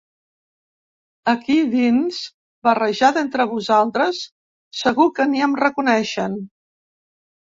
Aquí 1.33 1.57
dins, 1.73 2.21
barrejada 2.69 3.23
entre 3.27 3.47
vosaltres, 3.53 4.23
segur 4.81 5.07
que 5.21 5.29
ni 5.35 5.45
em 5.49 5.55
reconeixen. 5.65 6.41